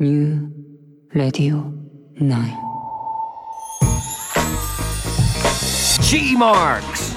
[0.00, 0.50] New
[1.14, 1.72] Radio
[2.20, 2.28] 9
[6.00, 7.14] G Marks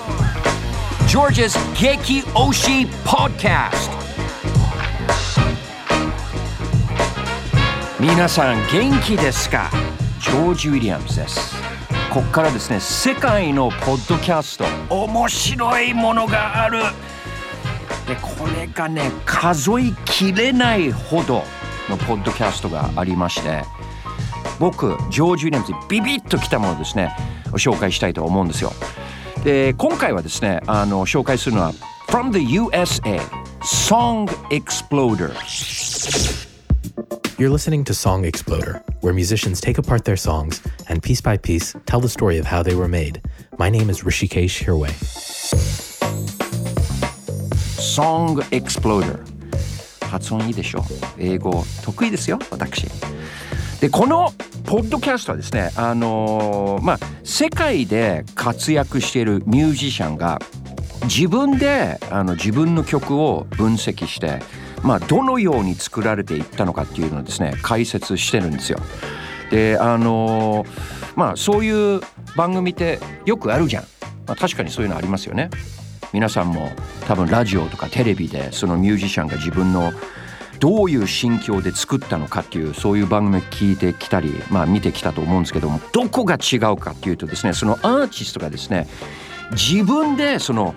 [1.08, 3.90] George's Geki Oshi Podcast.
[8.00, 9.71] 皆さん元気ですか？
[10.20, 11.55] ジョージ・ウィリアムズです。
[12.14, 16.84] ここからですね世界のポッドキャスト面白いものがある。
[18.07, 21.44] でこれがね数えきれないほど
[21.90, 23.64] のポッドキャストがありまして
[24.60, 27.16] 僕ジョージ・ウィリアムズにビビッときたものですね
[27.54, 28.71] 紹介したいと思うんですよ
[29.44, 31.74] で今回はですねあの紹介するのは
[32.08, 33.20] From the USA
[33.61, 35.31] Song Exploder
[37.38, 41.75] You're listening to Song Exploder, where musicians take apart their songs and piece by piece
[41.85, 43.22] tell the story of how they were made.
[43.59, 44.89] My name is Rishikesh Hirway.
[47.80, 49.23] Song Exploder
[50.07, 50.84] 発音いいでしょう。
[51.17, 52.88] 英語得意ですよ私。
[53.79, 54.33] でこの
[54.66, 60.39] ポッドキャストはですねあのーまあ世界で活躍しているミュージシャンが
[61.03, 64.39] 自分であの自分の曲を分析して
[64.81, 68.80] まあどのように作られていったのかっていうのをですね解説してるんですよ。
[69.52, 70.67] であのー
[71.16, 72.02] まあそういう
[72.35, 73.83] 番組ってよくあるじゃん、
[74.28, 75.50] まあ、確かにそういうのありますよね。
[76.13, 76.69] 皆さんも
[77.08, 79.91] 多分ラジオとかテレビでそのミュージシャンが自分の
[80.59, 88.88] どういう心境で作ったのかっていうそういう番組聞いてきたり、まあ、見てきたと思うんですけどもどこが違うかっていうとですねそのアーティストがですね
[89.52, 90.73] 自分でその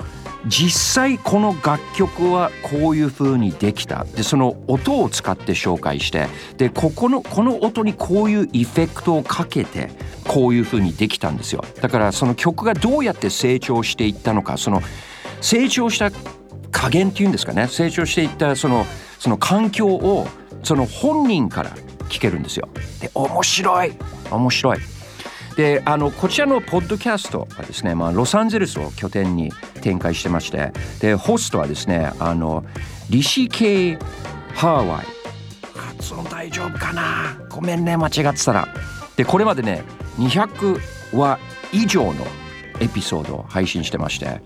[0.47, 4.05] 実際この楽曲はこういう風にできた。
[4.05, 9.91] でその音を使って紹介してでここのこの音にこういうエフェクトをかけて
[10.27, 11.65] こういう風にできたんですよ。
[11.83, 14.83] だからその曲がどうやって成長していったのかその
[15.41, 16.11] 成長した
[16.71, 17.67] 加減っていうんですかね。
[17.69, 18.87] 成長していったその
[19.19, 20.27] その環境を
[20.63, 21.71] その本人から
[22.09, 22.69] 聞けるんですよ。
[23.01, 23.93] で面白い。
[24.31, 24.79] 面白い。
[25.57, 29.53] であのこちらのポッドキャストはですね、まあ、ロサンゼルスを拠点に
[29.83, 32.65] 展開してましてでホストはですねあの
[33.11, 33.99] リシケイ・
[34.55, 35.07] ハワイ。
[35.75, 37.37] 発音大丈夫かな。
[37.51, 38.69] ごめんね間違ってたら。
[39.17, 39.83] でこれまでね
[40.19, 40.81] 200
[41.15, 41.39] 話
[41.73, 42.27] 以上の
[42.81, 44.41] エピソードを配信してまして。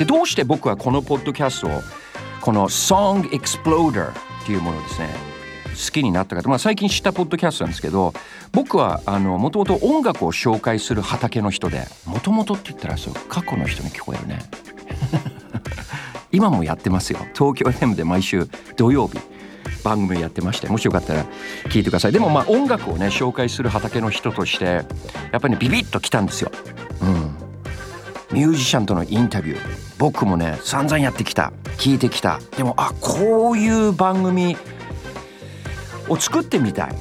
[0.00, 1.82] でどうして僕はこのポッドキャストを
[2.40, 5.10] この Song Exploder っていうものですね
[5.68, 8.14] 好きになったかと、まあ、最近知ったポッドキャストなんですけど
[8.50, 14.38] 僕はもともと音楽を紹介する畑の人でもともとって言ったらそう過去の人に聞こえるね。
[16.32, 17.18] 今もやってますよ。
[17.34, 19.18] 東京 FM で毎週土曜日
[19.84, 21.26] 番組やってましてもしよかったら
[21.64, 22.12] 聞いてください。
[22.12, 24.84] でもまあ音楽をね紹介する畑の人としてや
[25.36, 26.50] っぱりビビッときたんですよ。
[27.02, 27.36] うん。
[28.32, 29.89] ミュージシャンとのインタビュー。
[30.00, 31.52] 僕もね散々やってきた。
[31.76, 32.40] 聞いてきた。
[32.56, 34.56] でもあこういう番組
[36.08, 36.94] を作ってみたい。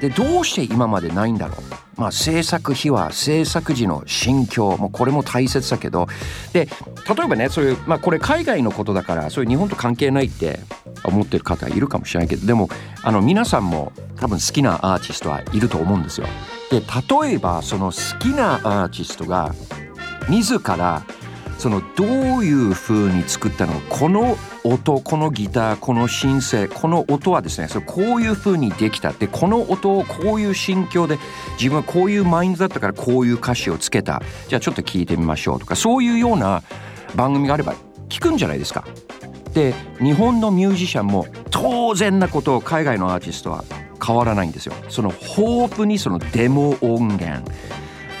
[0.00, 2.00] でどうして今までないんだろう。
[2.00, 4.74] まあ制作秘話制作時の心境。
[4.78, 6.08] もうこれも大切だけど。
[6.54, 10.58] で例えばねそういうまあこれ海外のことだからそういう日本と関係ないって
[11.04, 12.46] 思ってる方いるかもしれないけど。
[12.46, 12.70] でも
[13.02, 16.26] あの皆さんも多分好きなアーティストはいると思うんですよ。
[16.70, 19.54] で例えばその好きなアーティストが
[20.30, 21.02] 自ら
[21.58, 22.08] そのどう
[22.44, 31.18] いう風に作ったのこの音このギターこのシンセこの音はですねそれこういう風にできたでこの音をこういう心境で
[31.58, 36.62] 自分はこういうマインドだったからこういう歌詞をつけたじゃあちょっと聞いてみましょうとかそういうような
[37.14, 37.74] 番組があれば
[38.08, 38.84] 聞くんじゃないですか。
[39.54, 43.64] で日本のミュージシャンも当然なことを海外のアーティストは
[44.04, 44.74] 変わらないんですよ。
[44.90, 47.50] その豊富にそのデモ音源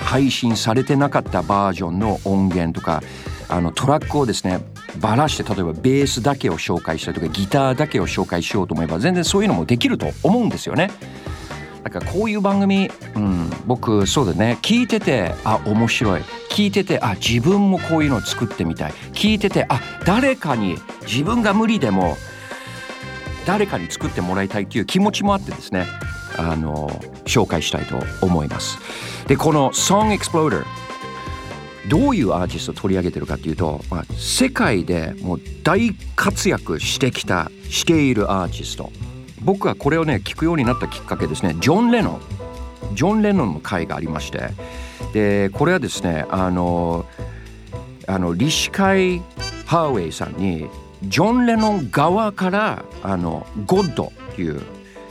[0.06, 3.02] 配信されてなかったバージョンの音源とか
[3.48, 4.60] あのトラックをですね
[5.00, 10.90] ばらして例えばベースだけを紹介したりとかギターだけを紹介しようと思えば全然そういうのもできると思うんですよね。
[11.82, 22.16] だからこういう番組、うん、僕そうだね聞いててあ面白い聞いててあ自分もこういうのを作ってみたい聞いててあ誰かに自分が無理でも
[23.44, 25.86] 誰かに作ってもらいたいっていう気持ちもあってですね
[26.38, 26.88] あの
[27.24, 28.78] 紹介したいと思います。
[29.26, 30.64] でこの Song Exploder
[31.88, 38.90] どういうアーティストを取り上げてるかっていうと、まあ、世界でもう大活躍してきたしているアーティスト。
[39.42, 41.54] 僕はこれをね聞くようになったきっかけですね。
[41.60, 42.20] ジョン・レノ
[42.92, 44.50] ンジョン・レノンの会がありまして。
[45.12, 47.06] でこれはですねあの
[48.06, 49.22] あのリシカイ・
[49.66, 50.68] ハーウェイさんに
[51.04, 54.60] ジョン・レノン側からあの「ゴッド」っていう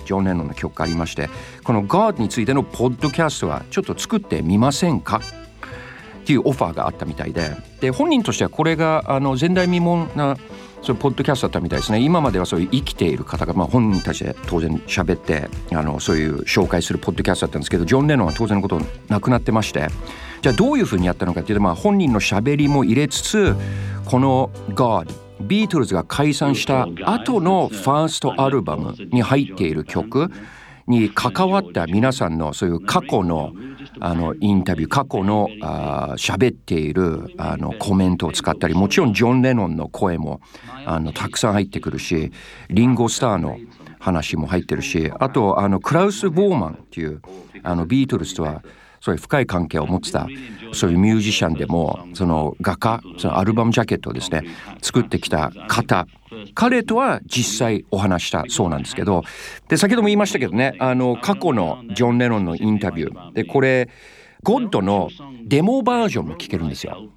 [0.06, 1.30] ジョン・レノンの曲がありまして
[1.64, 5.18] この「God」についてのポッドキャストはちょっと作ってみませんか？
[5.18, 10.38] っていうオファーがあったみたいでで本人としてはこれがあの前代未聞な
[10.82, 12.00] それポッドキャストだったみたいですね。
[12.00, 19.88] 今まではそういう生きている方が、まあ、本人たちで当然喋ってあのそういう紹介するポッドキャストだったんですけどジョン・レノンは当然のことなくなってまして。
[20.42, 23.56] じゃあどういうふうにやったのかっていうと、まあ、本人の喋りも入れつつ
[24.06, 25.12] この「God」
[25.48, 30.30] ビートルズが解散した後のファーストアルバムに入っている曲
[30.88, 33.54] に関わった皆さんのそういう過去の
[34.00, 40.42] あのインタビュー過去のあ喋っているあのコメントを使ったりもちろんジョン・レノンの声も
[40.86, 42.32] あのたくさん入ってくるし
[42.70, 43.58] リンゴ・スターの
[44.00, 47.22] 話も入ってるしあとあのクラウス・ボーマンっていう
[47.64, 48.64] あのビートルズとは
[49.06, 50.28] そういう深い関係を持ってた
[50.74, 54.42] そういうミュージシャンでもその画家そのアルバムジャケットをですね
[54.82, 56.08] 作ってきた方
[56.56, 59.22] 彼とは実際お話したそうなんですけど
[59.68, 63.92] で先ほども言いましたけどねあの過去のジョン・レノンのインタビューでこれ
[64.42, 65.10] ゴッドの
[65.44, 67.08] デモバージョンも聞けるんですよ。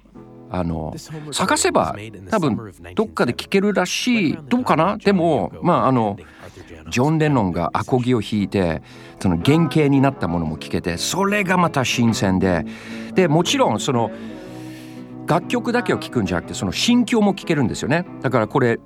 [0.51, 0.95] あの
[1.31, 1.95] 探せば
[2.31, 4.97] 多分どっかで聞けるらしいどうかな？
[4.97, 6.17] でもまああの
[6.89, 8.81] ジョン・レノンがアコギを弾いて
[9.21, 12.65] その原型になったものも聴けてそれがまた新鮮で
[13.13, 14.11] でもちろんその
[15.27, 18.03] 楽曲だけを聴くんじゃなくてその心境も聴けるんですよね。
[18.21, 18.79] だからこれ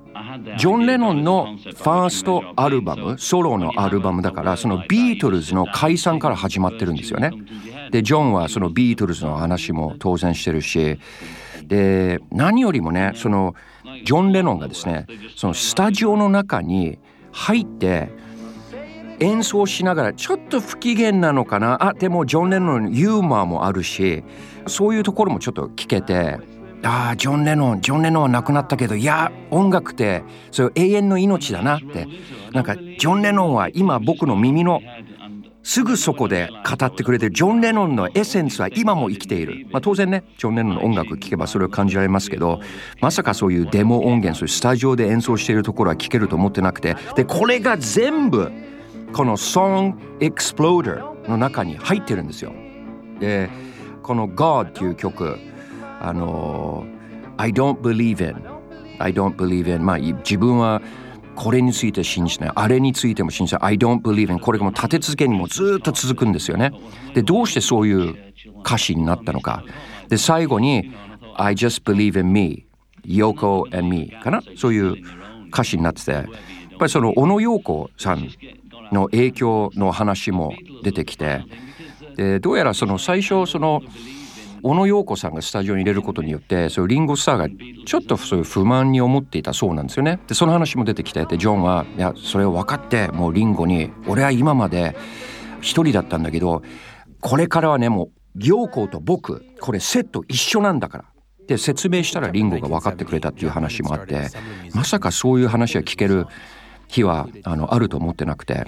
[0.57, 7.31] ジョン・レノンのファーストアルバムソロのアルバムだからそのビートルズの解散から始まってるんですよね。
[7.91, 10.99] でジョンはそのビートルズの話も当然してるし
[11.65, 13.55] で何よりもねその
[14.03, 15.05] ジョン・レノンがですね
[15.35, 16.99] そのスタジオの中に
[17.33, 18.09] 入って
[19.19, 21.83] 演奏しながらちょっと不機嫌なのかな。
[21.83, 24.23] あでもジョン・レノンのユーモアもあるし
[24.67, 26.39] そういうところもちょっと聞けて
[26.83, 32.07] ああジョン・レノンジョン・レノンは亡くなったけどいや音楽ってそういう永遠の命だなって。
[32.53, 34.79] なんかジョン・レノンは今僕の耳の
[35.63, 37.31] すぐそこで語ってくれてる。
[37.31, 42.59] ジョン・レノンのエッセンスは今も生きている、まあ、当然ねジョン・レノンの音楽聴けばそれを感じられますけど
[42.99, 48.51] まさかそういうデモ音源そういうスタジオで演奏しているところは聴けると思ってなくてでこれが全部
[49.13, 52.51] この「Song Exploder」の中に入ってるんですよ。
[53.19, 53.49] で
[54.01, 55.37] この「God」っていう曲
[56.01, 56.85] あの
[57.37, 58.35] 「I don't believe in」
[58.99, 60.81] 「I don't believe in」まあ自分は
[61.35, 62.51] これについて信じない。
[62.53, 63.61] あれについても信じない。
[63.63, 66.71] I don't believe in これがもう立て続けにもずっと続くんですよね。
[67.13, 68.15] でどうしてそういう
[68.61, 69.63] 歌詞になったのか。
[70.09, 70.91] で最後に
[71.35, 72.65] I just believe in me
[73.05, 74.41] Yoko and me かな？
[74.55, 74.95] そういう
[75.49, 76.11] 歌詞になってて。
[76.11, 76.25] やっ
[76.79, 78.29] ぱりその小野陽子さん
[78.91, 80.53] の影響の話も
[80.83, 81.43] 出てきて。
[82.15, 83.81] でどうやらその最初その
[84.63, 87.47] 小野陽子さんがスタジオに入れることによってそういうリンゴスターが
[87.85, 90.19] ちょっとそういう不満に思っていたそうなんですよね。
[90.27, 94.95] でその話も出てきてでジョンはいやそれを分かってもうリンゴに俺は今まで
[95.59, 96.63] 一人だったんだけど
[97.19, 101.03] これからはねもう陽子と僕これセット一緒なんだから
[101.43, 104.29] って説明したらリンゴが分かってくれたっていう話もあって
[104.73, 106.25] まさかそういう話が聞ける
[106.87, 108.63] 日はあのあると思ってなくて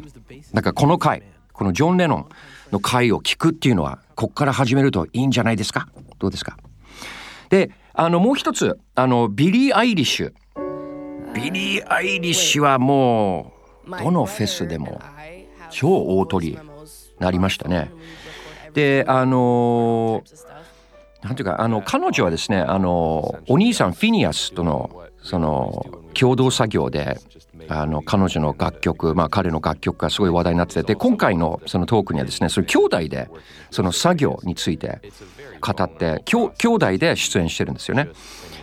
[0.54, 1.24] だかこの回
[1.56, 2.30] このジョン・レノン
[2.72, 5.88] の回を聞くっていうのはこっから始めるといいんじゃないですか？
[6.20, 6.58] どうですか？
[7.50, 10.34] であのもう一つあのビリー・アイリッシュ。
[11.34, 13.54] ビリー・アイリッシュはも
[13.88, 15.02] うどのフェスでも
[15.70, 16.60] 超大トリに
[17.20, 17.92] なりましたね。
[18.74, 20.24] であの
[21.24, 27.18] なんていうかあの彼女はですねあのお兄さんフィニアスとのその共同作業で
[27.70, 33.30] あの彼女の楽曲、まあ、彼の楽曲がすごい話題になっててで今回のそのトークにはですねその兄弟で
[33.72, 35.02] その作業について
[35.62, 38.10] 語って兄兄弟で出演してるんですよね。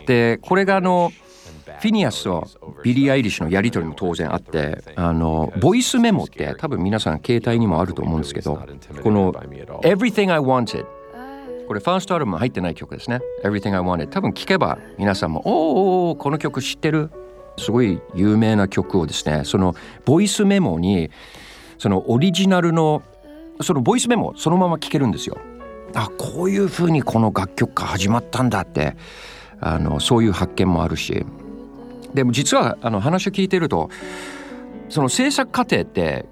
[0.07, 1.13] でこれがあの
[1.81, 2.47] フィニアスと
[2.85, 8.57] ビリー・アイリッシュのやり取りも当然あってあのボイスメモって多分皆さん携帯にもあると思うんですけど
[9.03, 9.33] この
[9.83, 10.85] 「Everything I Wanted」
[11.67, 17.11] これファーストアルバム入ってない曲ですね「Everything I Wanted」多分聞けば皆さんも「おーおーこの曲知ってる?」
[17.59, 21.11] すごい有名な曲をですねそのボイスメモに
[21.79, 23.03] そのオリジナルの
[23.61, 25.39] そのボイスメモそのまま聴けるんですよ。
[25.95, 28.97] あこういうふうにこの楽曲が始まったんだって
[29.61, 31.27] あのそういう発見もあるし
[32.15, 33.91] でも実はあの話を聞いてると
[34.89, 36.27] その制作過程って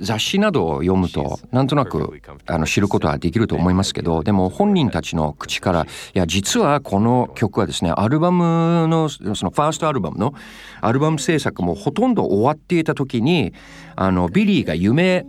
[0.00, 10.34] 雑誌などを読むとなんとなくあの知ることはできると思いますけどでも本人たちの口からいや実はこの曲はですねアルバムのそのファーストアルバムの
[10.80, 13.52] アルバム制作もほとんど終わっていた時に
[13.96, 15.24] あのビリーが夢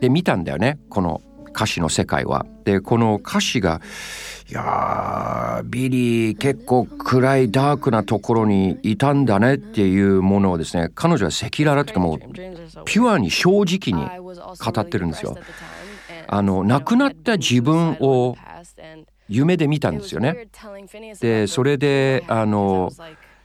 [0.00, 1.20] で見たんだよねこの
[1.54, 2.46] 歌詞の世界は。
[2.64, 3.80] でこの歌詞が
[4.50, 12.18] いやビリー結構暗いダークなところにいたんだねっていうものをですね彼女は赤裸々っていうかもう
[12.84, 15.36] ピュアに正直に語ってるんですよ。
[16.28, 18.36] あの亡くなった自分を
[19.28, 20.48] 夢で見たんですよね。
[21.20, 22.90] でそれであの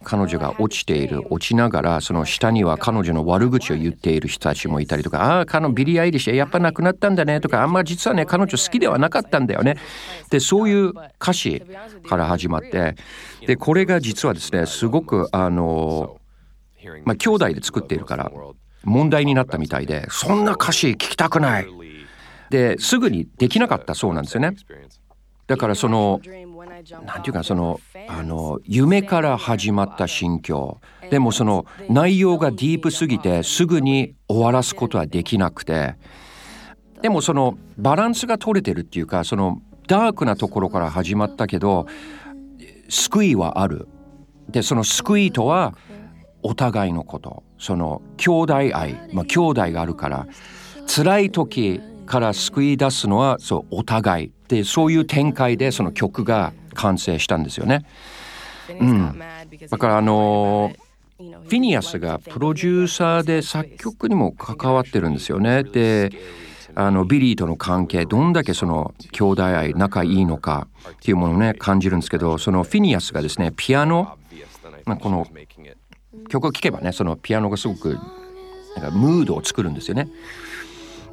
[0.03, 9.77] 彼女が落ちている落ちながらその下には彼女の悪口を言っている人たちもいたりとかああ彼のビリー・アイリッシュやっぱ亡くなったんだねとかあんま実はね彼女好きではなかったんだよね。
[10.29, 10.89] でそういう
[11.21, 11.63] 歌詞
[12.07, 12.95] から始まって
[13.47, 16.19] でこれが実はですねすごくあの
[17.05, 18.31] まあ兄弟で作っているから
[18.83, 21.67] 問題になったみたいでそんな歌詞聞きたくない。
[22.49, 24.55] ですぐにできなかったそうなんですよね。
[25.47, 26.21] だからその
[27.05, 30.81] なんていうかそのあの夢から始まった心境。
[31.09, 35.95] でもその内容がディープすぎてすぐに終わらすことはできなくて。
[37.01, 41.85] でもそのバランスが取れてるっていうかそのダークなところから始まったけど
[42.89, 43.87] 救いはある。
[44.49, 45.75] でその救いとは
[46.41, 47.43] お互いのこと。
[47.57, 48.93] その兄弟愛。
[49.13, 50.27] まあ兄弟があるから。
[50.87, 54.31] 辛い時から救い出すのはそうお互い。
[54.47, 57.85] でそういう展開でその曲が完成したんですよね。
[58.69, 59.19] うん、
[59.69, 60.73] だからあの
[61.17, 65.63] フィニアスがプロデューサーで作曲にも関わってるんですよね。
[65.63, 66.11] で
[66.75, 74.17] あのビリーとの関係どんだけその兄弟愛仲いいのかっていうものをね感じるんですけどそのフィニアスがですねピアノ、
[74.85, 75.27] まあ、この
[76.29, 77.99] 曲を聴けばねそのピアノがすごく
[78.75, 80.09] なんかムードを作るんですよね。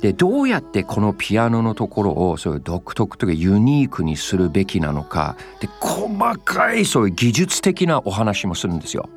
[0.00, 5.36] でどうやってこのピアノのところをそういう独特というかユニークにするべきなのか。
[5.60, 9.08] で細かいそういう技術的なお話もするんですよ。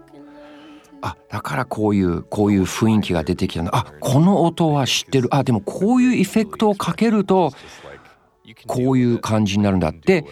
[1.01, 3.75] あだからこういうこういう雰囲気が出てきたの。
[3.75, 5.29] あこの音は知ってる。
[5.31, 7.51] あでもこういうエフェクトをかけると
[8.67, 10.25] こういう感じになるんだって。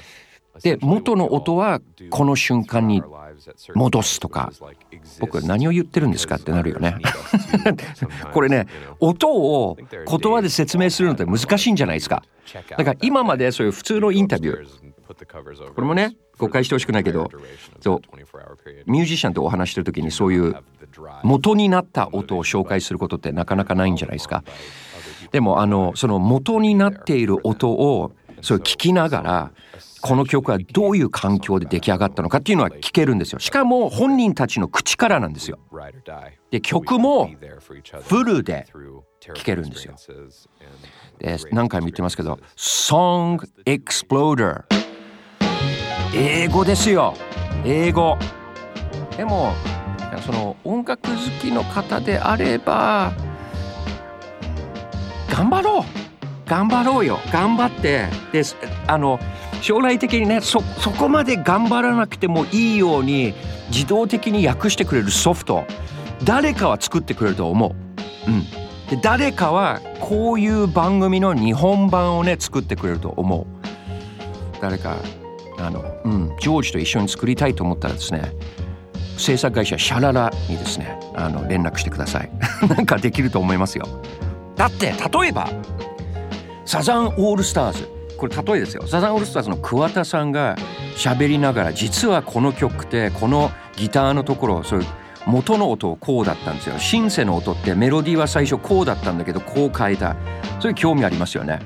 [0.63, 1.79] で元の音は
[2.09, 3.01] この瞬間に
[3.75, 4.51] 戻すとか
[5.19, 6.97] 僕何を言ってるんですかってなるよね。
[8.33, 8.67] これね
[8.99, 12.23] 音を言葉で説明するのって難しいんじゃないですか。
[12.77, 14.67] だから今までそういう普通のインタビュー。
[15.75, 17.29] これもね誤解してほしくないけど
[17.81, 18.01] そう
[18.89, 20.55] ミュージシャンとお話してる時にそういう
[21.23, 24.43] 元になった音を紹介することってなかなかないんじゃないですか。
[25.31, 29.51] でもあのその元になっている音をそれ聞きながら
[30.01, 33.39] この曲はどういう環境で出来上がったのかっていうのは聞けるんですよ。
[33.39, 35.59] しかも本人たちの口からなんですよ。
[36.49, 37.29] で曲も
[38.03, 38.67] フルで
[39.19, 39.95] 聴けるんですよ。
[41.19, 44.63] で何回も言ってますけど Song Exploder
[46.15, 47.13] 英語ですよ。
[47.63, 48.17] 英語。
[49.15, 49.53] でも
[50.25, 53.13] その音楽好きの方であれば
[55.29, 56.00] 頑張ろう。
[56.51, 58.43] 頑張ろうよ頑張ってで
[58.85, 59.21] あの
[59.61, 63.33] 将来的にねそそこまで頑張らなくてもいいように
[63.69, 65.63] 自動的に訳してくれるソフト
[66.25, 67.71] 誰かは作ってくれると思う。
[68.29, 68.43] うん、
[68.89, 73.45] で誰かはこういう番組の日本版をね作ってくれると思う。
[74.59, 74.97] 誰か
[75.57, 78.33] あの、うん、ジョージと一緒に作りたいと思ったらですね
[79.17, 82.29] 制作会社シャララにですねあの連絡してください。
[82.67, 83.87] なんかできると思いますよ。
[84.57, 85.49] だって例えば
[86.71, 88.87] サザンオールスターズこれ例えですよ。
[88.87, 90.55] サザンオールスターズの桑田さんが
[90.95, 94.87] 喋りながら実はこの曲ってこのギターのところそういう
[95.25, 96.79] 元の音をこうだったんですよ。
[96.79, 100.15] シンセの音ってメロディーは最初こうだったんだけどこう変えた。
[100.61, 101.59] そういう興味ありますよね。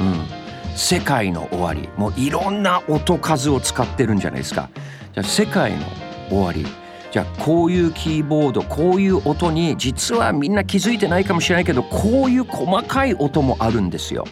[0.00, 0.76] うん。
[0.76, 1.88] 世界の終わり。
[1.96, 4.70] もういろんな音数を使ってるんじゃないですか。
[5.14, 5.84] じゃあ世界の
[6.30, 6.66] 終わり。
[7.12, 14.24] じゃあこういうキーボードこういう音に実はみんな気づいてないかもしれないけどこういう細かい音もあるんですよ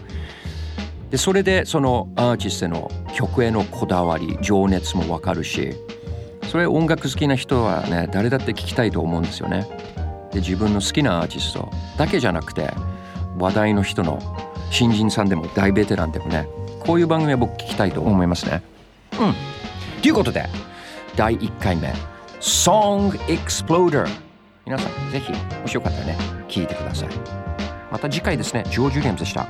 [1.10, 5.74] でそれでそのアーティストの曲へのこだわり情熱もわかるし
[6.50, 9.68] それ音楽好きな人はね誰だって聞きたいと思うんですよね。
[10.32, 12.72] で自分の好きなアーティストだけじゃなくて
[13.38, 14.20] 話題の人の
[14.70, 16.48] 新人さんでも大ベテランでもね
[16.80, 18.62] こういう番組は僕聞きたいと思いますね。
[19.20, 19.34] うん。
[20.02, 20.48] ということで
[21.14, 21.92] 第1回目
[22.40, 24.06] 「Song Exploder」
[24.66, 26.16] 皆さんぜひもしよかったらね
[26.48, 27.08] 聞いてください。
[27.90, 29.46] また次回ですねジョージ・ウィリアムズでした。